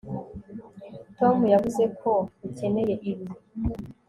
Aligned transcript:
Tom 1.17 1.37
yavuze 1.53 1.83
ko 1.99 2.11
ukeneye 2.47 2.93
ibi 3.09 3.25